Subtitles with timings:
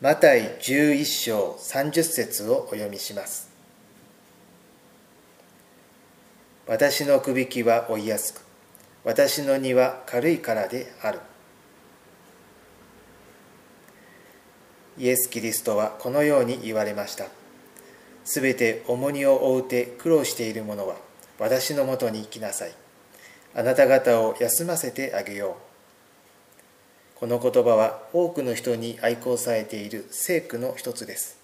[0.00, 3.50] マタイ11章30節をお読みします。
[6.66, 8.40] 私のくびきは追いやすく
[9.04, 11.20] 私の荷は軽いからである。
[14.96, 17.26] イエス・キリストはこのように言われました。
[18.24, 20.96] すべて重荷を負うて苦労している者は
[21.38, 22.72] 私のもとに来なさい。
[23.54, 25.69] あなた方を休ませてあげよう。
[27.20, 31.38] この言葉は多くの人に愛好されている聖句の一つです。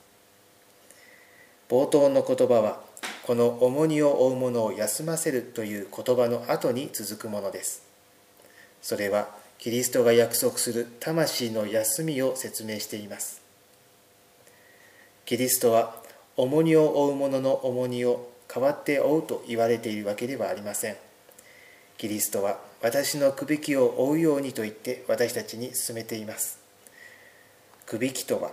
[1.68, 2.80] 冒頭の言葉は
[3.27, 7.82] この重荷を負う者を休ませるという言葉の後に続くものです。
[8.80, 9.28] それは
[9.59, 13.43] キリストが約束する魂の休みを説明しています。
[15.27, 15.96] キリストは
[16.38, 20.96] 重荷を負う者の重荷を代わって負うと言われているわけではありません。
[21.98, 26.59] キリストは私のくびきを追うようにと言って私たちに進めています。
[27.87, 28.52] くびきとは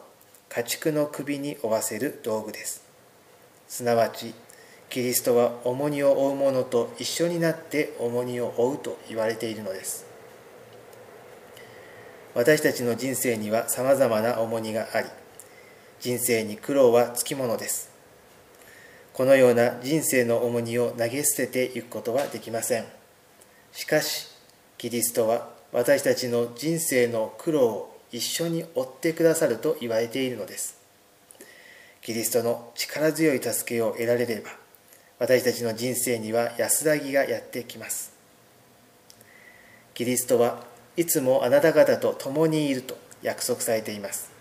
[0.50, 2.84] 家畜の首に負わせる道具です。
[3.68, 4.34] すなわち、
[4.90, 10.06] キリストは重荷を負う者と一緒になって重荷を負うと言われているのです。
[12.36, 15.08] 私たちの人生には様々な重荷があり、
[16.00, 17.92] 人生に苦労はつきものです。
[19.14, 23.03] このような人生の重荷を投げ捨てていくことはできません。
[23.74, 24.28] しかし
[24.78, 30.78] キリストは私たちの人生の苦労を一緒に追ってくださると言われているのです。
[32.02, 34.52] キリストの力強い助けを得られれば
[35.20, 38.14] 私たちの人生には安らぎがやってきます。
[39.94, 40.64] キリストは
[40.96, 44.32] いつもあなた方と共にいると約束されています。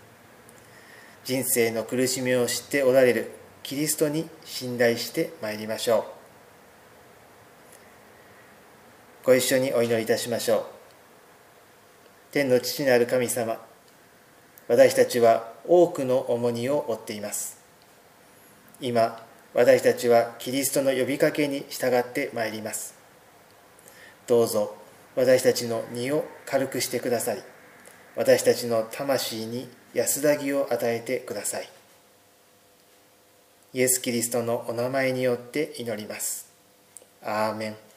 [1.23, 3.31] 人生の苦しみを知っておられる
[3.63, 6.22] キリストに信頼してまいりましょう。
[9.23, 10.63] ご一緒にお祈りいたしましょう。
[12.33, 13.57] 天の父なる神様
[14.67, 17.57] 私たちは多くの重荷を負っています。
[18.81, 22.95] 今私たちはキリストの呼びかけに従ってまいります。
[24.27, 24.75] どうぞ
[25.15, 27.41] 私たちの荷を軽くしてくださり
[28.15, 31.69] 私たちの魂に安らぎを与えてください。
[33.73, 36.51] イエス・キリストのお名前によって祈ります。
[37.23, 37.92] アーメン。